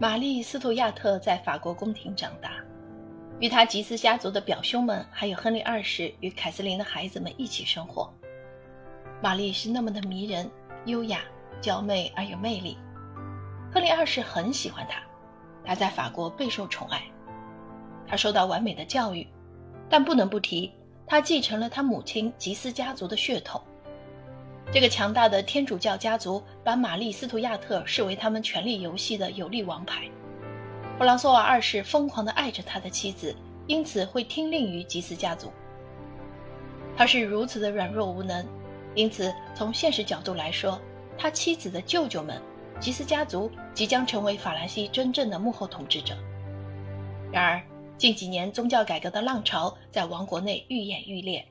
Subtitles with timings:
[0.00, 2.52] 玛丽·斯图亚特在法国宫廷长大，
[3.38, 8.10] 与他吉斯家族的表兄们，还有亨利二世与凯瑟琳的孩子们一起生活。
[9.22, 10.50] 玛丽是那么的迷人、
[10.86, 11.20] 优雅、
[11.60, 12.78] 娇媚而有魅力。
[13.70, 15.02] 亨利二世很喜欢她，
[15.66, 17.02] 她在法国备受宠爱。
[18.06, 19.28] 她受到完美的教育，
[19.90, 20.72] 但不能不提，
[21.06, 23.60] 她继承了她母亲吉斯家族的血统。
[24.72, 30.08] 这个强大的天主教家族把玛丽·斯图亚特视为他们权力游戏的有力王牌。
[30.96, 33.34] 弗朗索瓦二世疯狂地爱着他的妻子，
[33.66, 35.50] 因此会听令于吉斯家族。
[36.96, 38.46] 他是如此的软弱无能。
[38.94, 40.80] 因此，从现实角度来说，
[41.18, 42.40] 他妻子的舅舅们——
[42.78, 46.16] 吉斯家族，即将成为法兰西真正的幕后统治者。
[47.32, 47.60] 然而，
[47.96, 51.44] 近几年宗教改革的浪潮在王国内愈演愈烈，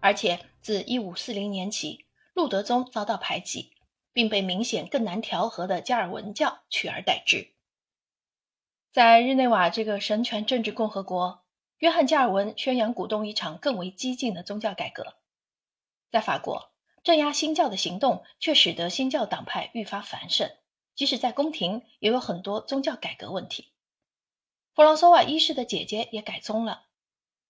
[0.00, 2.02] 而且自1540年起，
[2.40, 3.74] 路德宗遭到排挤，
[4.14, 7.52] 并被明显更难调和的加尔文教取而代之。
[8.90, 11.44] 在日内瓦这个神权政治共和国，
[11.76, 15.16] 约翰·加尔文宣扬鼓动一场更为激进的宗教改革。
[16.10, 20.50] 在法国，镇压新教的行动却使得新教党派愈发繁盛，
[20.94, 23.70] 即使在宫廷也有很多宗教改革问题。
[24.74, 26.86] 弗朗索瓦一世的姐姐也改宗了。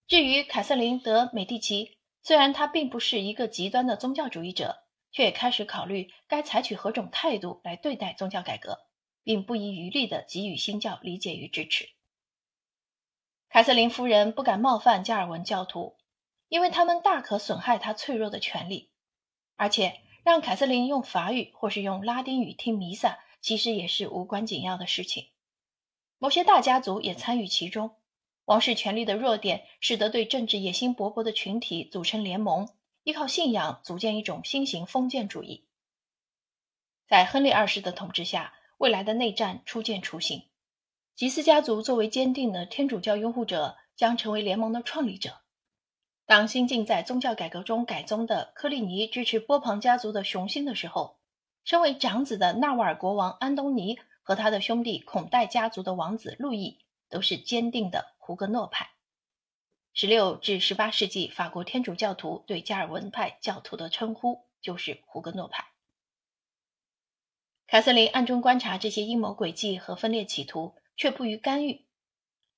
[0.08, 8.86] 至于凯瑟琳·德·美第奇，虽然他并不是一个极端的宗教主义者，却也开始考虑该采取何种态度来对待宗教改革，
[9.22, 11.88] 并不遗余力地给予新教理解与支持。
[13.48, 15.96] 凯瑟琳夫人不敢冒犯加尔文教徒。
[16.50, 18.90] 因为他们大可损害他脆弱的权利，
[19.54, 25.28] 而且让凯瑟琳用法语或是用拉丁语听弥撒，其实也是无关紧要的事情。
[26.18, 27.94] 某些大家族也参与其中。
[28.50, 32.68] 王室权力的弱点，使得对政治野心勃勃的群体组成联盟，
[33.04, 35.68] 依靠信仰组建一种新型封建主义。
[37.06, 40.48] 在亨利二世的统治下，未来的内战初见雏形。
[41.14, 45.42] 吉斯家族作为坚定的天主教拥护者，将成为联盟的创立者。
[46.26, 51.20] 当新晋在宗教改革中改宗的科利尼支持波旁家族的雄心的时候，
[51.62, 58.90] 身为长子的纳瓦尔国王安东尼和他的兄弟孔代家族的王子路易都是坚定的胡格诺派。
[59.92, 65.66] 十六至十八世纪法国天主教徒对加尔文派教徒的称呼就是胡格诺派。
[67.66, 71.84] 凯瑟琳暗中观察这些阴谋诡计和分裂企图，却不予干预。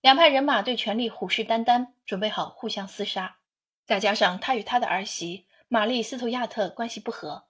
[0.02, 3.38] 两派人马对权力虎视眈眈，准备好互相厮杀。
[3.86, 7.46] 再加上他与他的儿媳玛丽·斯图亚特关系不和，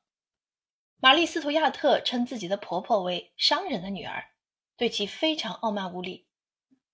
[0.98, 4.26] 玛丽·斯图亚特称自己的婆婆为商人的女儿，
[4.76, 6.28] 对其非常傲慢无礼。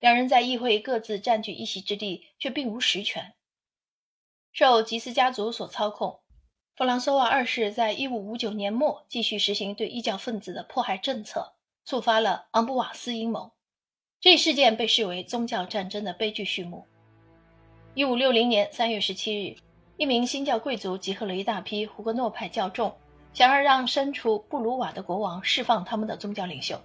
[0.01, 3.35] 两人在议会各自占据一席之地，却并无实权。
[4.53, 6.21] 受吉斯家族所操控，
[6.77, 11.55] 弗朗索瓦二世在1559年末继续实行对异教分子的迫害政策，
[11.85, 13.53] 触发了昂布瓦斯阴谋。
[14.21, 16.87] 这一事件被视为宗教战争的悲剧序幕。
[17.95, 19.57] 一五六零年三月十七日，
[19.97, 22.97] 一名新教贵族集合了一大批胡格诺派教众，
[23.33, 26.81] 想要让身处布鲁瓦的国王释放他们的宗教领袖。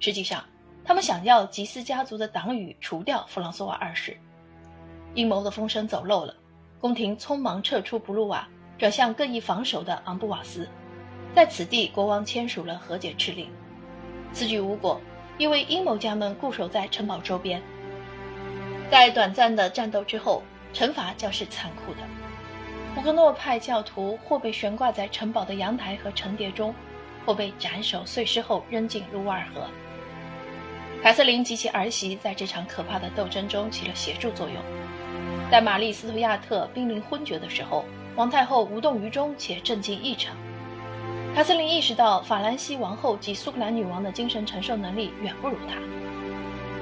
[0.00, 0.44] 实际上，
[0.88, 4.16] 他们想要吉斯家族的党羽除掉弗朗索瓦二世。
[5.12, 6.34] 阴谋的风声走漏了，
[6.80, 10.66] 宫廷匆忙撤出布鲁瓦，转向更易防守的昂布瓦斯。
[11.34, 13.50] 在此地，国王签署了和解敕令。
[14.32, 14.98] 此举无果，
[15.36, 17.62] 因为阴谋家们固守在城堡周边。
[18.90, 21.98] 在短暂的战斗之后，惩罚将是残酷的。
[22.94, 26.74] 胡格诺派教徒或被悬挂在城堡的阳台和城叠中，
[27.26, 29.68] 或被斩首碎尸后扔进卢瓦尔河。
[31.00, 34.56] 凯瑟琳及其儿媳在这场可怕的斗争中起了协助作用。
[35.50, 37.84] 在玛丽·斯图亚特濒临昏厥的时候，
[38.16, 40.36] 王太后无动于衷且震惊异常。
[41.34, 45.76] 凯瑟琳意识到，法兰西王后及苏格兰女王的精神承受能力远不如她。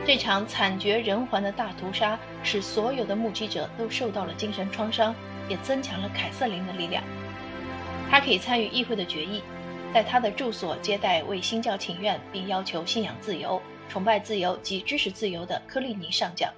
[0.06, 5.14] 这场惨绝人寰的大屠杀使所有的目击者都受到了精神创伤，
[5.48, 7.04] 也增强了凯瑟琳的力量。
[8.10, 9.42] 她可以参与议会的决议，
[9.92, 16.52] 在她的住所接待为新教请愿并要求信仰自由、崇拜自由及知识自由的科利尼上将，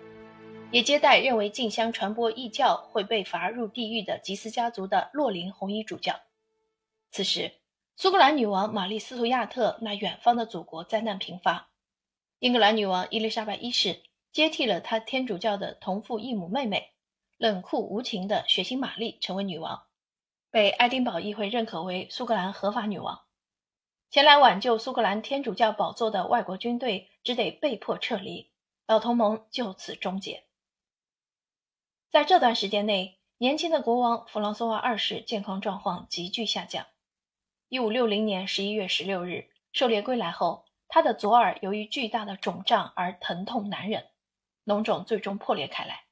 [0.73, 6.15] 也接待认为竞相传播异教会被罚入地狱的吉斯家族的洛林红衣主教。
[7.11, 7.53] 此时，
[7.97, 11.71] 苏格兰女王玛丽·斯图亚特那远方的祖国灾难频发。
[12.39, 14.03] 英格兰女王伊丽莎白一世
[14.33, 16.93] 接替了她天主教的同父异母妹妹，
[17.37, 19.85] 冷酷无情的血腥玛丽成为女王，
[20.51, 23.21] 被爱丁堡议会认可为苏格兰合法女王。
[24.11, 28.51] 前来挽救苏格兰天主教宝座的外国军队只得被迫撤离，
[28.87, 30.45] 老同盟就此终结。
[32.11, 36.87] 在这段时间内，年轻的国王弗朗索瓦二世健康状况急剧下降。
[37.69, 40.65] 一五六零年十一月十六日，狩猎归来后。
[40.91, 44.09] 他的左耳由于巨大的肿胀而疼痛难忍，
[44.65, 46.05] 脓肿最终破裂开来。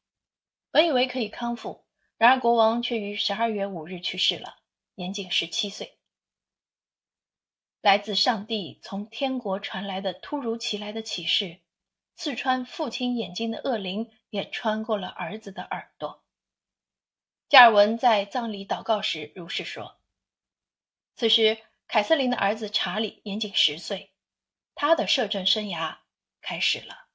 [0.70, 1.86] 本以为可以康复，
[2.18, 4.56] 然而国王却于十二月五日去世了，
[4.94, 5.95] 年仅十七岁。
[7.86, 11.60] 来自上帝从天国传来的突如其来的启示，
[12.16, 16.24] 刺穿父亲眼睛的恶灵也穿过了儿子的耳朵。
[17.48, 20.00] 加尔文在葬礼祷告时如是说。
[21.14, 24.10] 此时，凯瑟琳的儿子查理年仅十岁，
[24.74, 25.98] 他的摄政生涯
[26.40, 27.05] 开始了。